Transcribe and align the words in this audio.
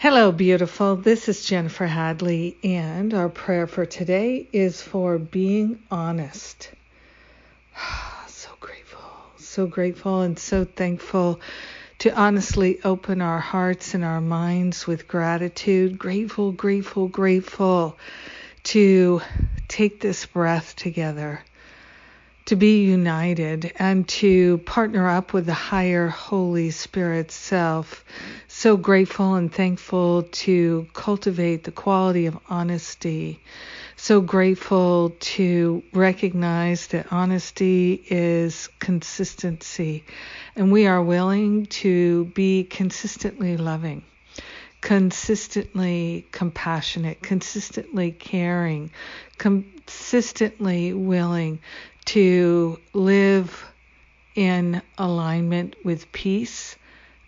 Hello, 0.00 0.30
beautiful. 0.30 0.94
This 0.94 1.28
is 1.28 1.44
Jennifer 1.44 1.84
Hadley, 1.84 2.56
and 2.62 3.12
our 3.12 3.28
prayer 3.28 3.66
for 3.66 3.84
today 3.84 4.46
is 4.52 4.80
for 4.80 5.18
being 5.18 5.82
honest. 5.90 6.70
so 8.28 8.50
grateful, 8.60 9.02
so 9.38 9.66
grateful, 9.66 10.20
and 10.20 10.38
so 10.38 10.64
thankful 10.64 11.40
to 11.98 12.14
honestly 12.14 12.78
open 12.84 13.20
our 13.20 13.40
hearts 13.40 13.94
and 13.94 14.04
our 14.04 14.20
minds 14.20 14.86
with 14.86 15.08
gratitude. 15.08 15.98
Grateful, 15.98 16.52
grateful, 16.52 17.08
grateful 17.08 17.98
to 18.62 19.20
take 19.66 20.00
this 20.00 20.26
breath 20.26 20.76
together 20.76 21.40
to 22.48 22.56
be 22.56 22.82
united 22.86 23.74
and 23.78 24.08
to 24.08 24.56
partner 24.58 25.06
up 25.06 25.34
with 25.34 25.44
the 25.44 25.52
higher 25.52 26.08
Holy 26.08 26.70
Spirit 26.70 27.30
self. 27.30 28.06
So 28.46 28.78
grateful 28.78 29.34
and 29.34 29.52
thankful 29.52 30.22
to 30.22 30.88
cultivate 30.94 31.64
the 31.64 31.72
quality 31.72 32.24
of 32.24 32.38
honesty. 32.48 33.42
So 33.96 34.22
grateful 34.22 35.14
to 35.20 35.82
recognize 35.92 36.86
that 36.86 37.12
honesty 37.12 38.02
is 38.08 38.70
consistency 38.78 40.06
and 40.56 40.72
we 40.72 40.86
are 40.86 41.02
willing 41.02 41.66
to 41.66 42.24
be 42.34 42.64
consistently 42.64 43.58
loving 43.58 44.04
consistently 44.80 46.24
compassionate, 46.30 47.20
consistently 47.20 48.12
caring, 48.12 48.92
consistently 49.36 50.92
willing 50.92 51.58
to 52.08 52.80
live 52.94 53.66
in 54.34 54.80
alignment 54.96 55.76
with 55.84 56.10
peace 56.10 56.74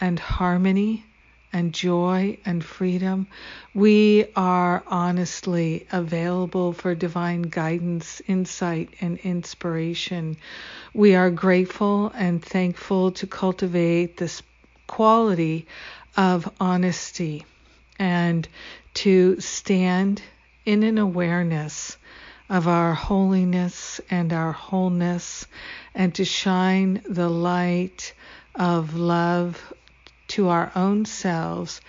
and 0.00 0.18
harmony 0.18 1.04
and 1.52 1.72
joy 1.72 2.36
and 2.44 2.64
freedom. 2.64 3.28
We 3.72 4.26
are 4.34 4.82
honestly 4.88 5.86
available 5.92 6.72
for 6.72 6.96
divine 6.96 7.42
guidance, 7.42 8.20
insight, 8.26 8.88
and 9.00 9.16
inspiration. 9.18 10.38
We 10.92 11.14
are 11.14 11.30
grateful 11.30 12.10
and 12.12 12.44
thankful 12.44 13.12
to 13.12 13.28
cultivate 13.28 14.16
this 14.16 14.42
quality 14.88 15.68
of 16.16 16.52
honesty 16.58 17.46
and 18.00 18.48
to 18.94 19.38
stand 19.38 20.20
in 20.64 20.82
an 20.82 20.98
awareness 20.98 21.96
of 22.48 22.68
our 22.68 22.94
holiness 22.94 24.00
and 24.10 24.32
our 24.32 24.52
wholeness 24.52 25.46
and 25.94 26.14
to 26.14 26.24
shine 26.24 27.02
the 27.08 27.28
light 27.28 28.14
of 28.54 28.94
love 28.94 29.72
to 30.28 30.48
our 30.48 30.70
own 30.74 31.04
selves 31.04 31.80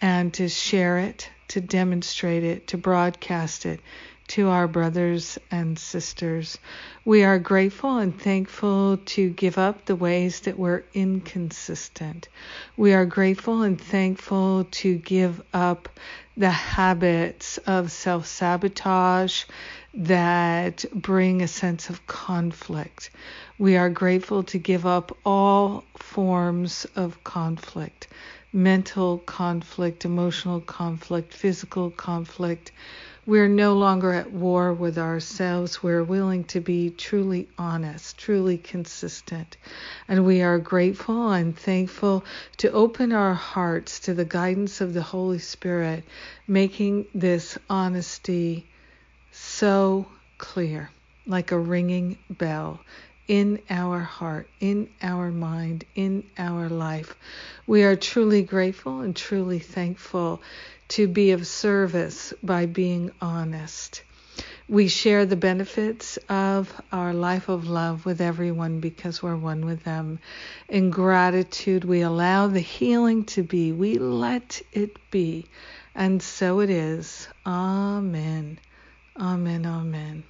and 0.00 0.34
to 0.34 0.48
share 0.48 0.98
it, 0.98 1.30
to 1.48 1.60
demonstrate 1.60 2.44
it, 2.44 2.66
to 2.68 2.78
broadcast 2.78 3.66
it 3.66 3.80
to 4.32 4.48
our 4.48 4.66
brothers 4.66 5.38
and 5.50 5.78
sisters. 5.78 6.58
We 7.04 7.22
are 7.22 7.38
grateful 7.38 7.98
and 7.98 8.18
thankful 8.18 8.96
to 8.96 9.28
give 9.28 9.58
up 9.58 9.84
the 9.84 9.94
ways 9.94 10.40
that 10.40 10.58
we're 10.58 10.84
inconsistent. 10.94 12.28
We 12.78 12.94
are 12.94 13.04
grateful 13.04 13.60
and 13.60 13.78
thankful 13.78 14.64
to 14.70 14.94
give 14.94 15.42
up 15.52 15.90
the 16.34 16.48
habits 16.48 17.58
of 17.58 17.92
self 17.92 18.26
sabotage 18.26 19.44
that 19.92 20.86
bring 20.94 21.42
a 21.42 21.48
sense 21.48 21.90
of 21.90 22.06
conflict. 22.06 23.10
We 23.58 23.76
are 23.76 23.90
grateful 23.90 24.44
to 24.44 24.56
give 24.56 24.86
up 24.86 25.14
all 25.26 25.84
forms 25.98 26.86
of 26.96 27.22
conflict 27.22 28.08
mental 28.52 29.16
conflict, 29.18 30.04
emotional 30.04 30.60
conflict, 30.60 31.32
physical 31.32 31.90
conflict. 31.90 32.70
We're 33.24 33.46
no 33.46 33.74
longer 33.74 34.12
at 34.12 34.32
war 34.32 34.72
with 34.74 34.98
ourselves. 34.98 35.80
We're 35.80 36.02
willing 36.02 36.42
to 36.44 36.60
be 36.60 36.90
truly 36.90 37.48
honest, 37.56 38.18
truly 38.18 38.58
consistent. 38.58 39.56
And 40.08 40.26
we 40.26 40.42
are 40.42 40.58
grateful 40.58 41.30
and 41.30 41.56
thankful 41.56 42.24
to 42.56 42.72
open 42.72 43.12
our 43.12 43.34
hearts 43.34 44.00
to 44.00 44.14
the 44.14 44.24
guidance 44.24 44.80
of 44.80 44.92
the 44.92 45.02
Holy 45.02 45.38
Spirit, 45.38 46.02
making 46.48 47.06
this 47.14 47.56
honesty 47.70 48.66
so 49.30 50.06
clear, 50.38 50.90
like 51.24 51.52
a 51.52 51.58
ringing 51.58 52.18
bell 52.28 52.80
in 53.28 53.60
our 53.70 54.00
heart, 54.00 54.48
in 54.58 54.88
our 55.00 55.30
mind, 55.30 55.84
in 55.94 56.24
our 56.38 56.68
life. 56.68 57.14
We 57.68 57.84
are 57.84 57.94
truly 57.94 58.42
grateful 58.42 59.00
and 59.00 59.14
truly 59.14 59.60
thankful 59.60 60.42
to 60.92 61.08
be 61.08 61.30
of 61.30 61.46
service 61.46 62.34
by 62.42 62.66
being 62.66 63.10
honest. 63.20 64.02
We 64.68 64.88
share 64.88 65.24
the 65.24 65.36
benefits 65.36 66.18
of 66.28 66.70
our 66.92 67.14
life 67.14 67.48
of 67.48 67.66
love 67.66 68.04
with 68.04 68.20
everyone 68.20 68.80
because 68.80 69.22
we're 69.22 69.36
one 69.36 69.64
with 69.64 69.84
them. 69.84 70.18
In 70.68 70.90
gratitude, 70.90 71.84
we 71.84 72.02
allow 72.02 72.46
the 72.48 72.60
healing 72.60 73.24
to 73.36 73.42
be. 73.42 73.72
We 73.72 73.98
let 73.98 74.60
it 74.72 75.10
be. 75.10 75.46
And 75.94 76.22
so 76.22 76.60
it 76.60 76.68
is. 76.68 77.26
Amen. 77.46 78.58
Amen. 79.18 79.66
Amen. 79.66 80.24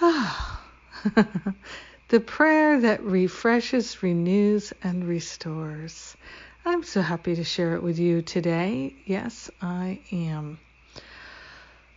Ah. 0.00 0.62
the 2.08 2.20
prayer 2.20 2.80
that 2.80 3.02
refreshes, 3.02 4.04
renews, 4.04 4.72
and 4.82 5.04
restores. 5.04 6.16
I'm 6.64 6.84
so 6.84 7.02
happy 7.02 7.34
to 7.34 7.42
share 7.42 7.74
it 7.74 7.82
with 7.82 7.98
you 7.98 8.22
today. 8.22 8.94
Yes, 9.04 9.50
I 9.60 9.98
am. 10.12 10.58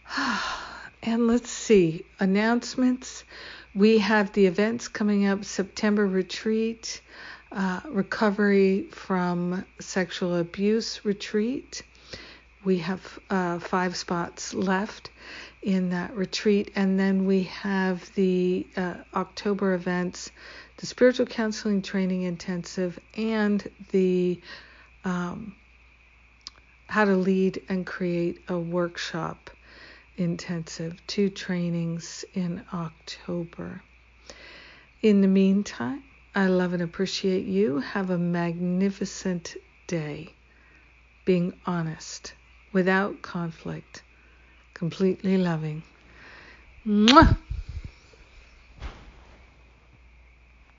And 1.08 1.28
let's 1.28 1.52
see, 1.52 2.03
announcements. 2.20 3.26
We 3.76 4.00
have 4.00 4.34
the 4.34 4.48
events 4.48 4.88
coming 4.88 5.28
up 5.28 5.46
September 5.46 6.08
retreat, 6.08 7.00
uh, 7.52 7.81
recovery 7.88 8.88
from 8.90 9.64
sexual 9.80 10.36
abuse 10.38 11.06
retreat. 11.06 11.84
We 12.66 12.80
have 12.80 13.20
uh, 13.30 13.59
five 13.59 13.96
spots 13.96 14.56
left 14.56 15.12
in 15.62 15.90
that 15.90 16.16
retreat. 16.16 16.72
And 16.76 17.00
then 17.00 17.26
we 17.26 17.44
have 17.44 18.14
the 18.16 18.66
uh, 18.76 18.96
October 19.14 19.76
events, 19.76 20.31
the 20.78 20.88
Spiritual 20.88 21.28
Counseling 21.28 21.84
Training 21.84 22.24
Intensive, 22.24 23.00
and 23.16 23.70
the 23.92 24.42
um, 25.03 25.56
How 26.88 27.06
to 27.06 27.16
Lead 27.16 27.62
and 27.70 27.86
Create 27.86 28.42
a 28.48 28.58
Workshop 28.58 29.52
Intensive, 30.18 30.96
two 31.08 31.30
trainings 31.30 32.26
in 32.34 32.64
October. 32.74 33.84
In 35.02 35.22
the 35.22 35.28
meantime, 35.28 36.03
I 36.34 36.47
love 36.47 36.74
and 36.74 36.82
appreciate 36.82 37.46
you. 37.46 37.80
Have 37.80 38.09
a 38.09 38.18
magnificent 38.18 39.56
day. 39.88 40.34
Being 41.26 41.53
honest, 41.66 42.34
without 42.75 43.22
conflict 43.22 44.03
completely 44.74 45.38
loving. 45.38 45.81
Mwah! 46.86 47.38